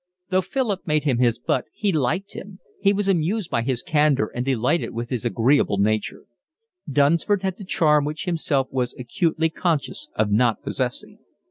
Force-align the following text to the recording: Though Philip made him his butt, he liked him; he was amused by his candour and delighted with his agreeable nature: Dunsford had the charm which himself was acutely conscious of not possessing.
Though 0.31 0.41
Philip 0.41 0.87
made 0.87 1.03
him 1.03 1.19
his 1.19 1.37
butt, 1.37 1.65
he 1.73 1.91
liked 1.93 2.33
him; 2.33 2.57
he 2.81 2.91
was 2.91 3.07
amused 3.07 3.51
by 3.51 3.61
his 3.61 3.83
candour 3.83 4.31
and 4.33 4.43
delighted 4.43 4.95
with 4.95 5.11
his 5.11 5.25
agreeable 5.25 5.77
nature: 5.77 6.23
Dunsford 6.91 7.43
had 7.43 7.57
the 7.57 7.65
charm 7.65 8.03
which 8.03 8.25
himself 8.25 8.67
was 8.71 8.95
acutely 8.97 9.49
conscious 9.51 10.09
of 10.15 10.31
not 10.31 10.63
possessing. 10.63 11.19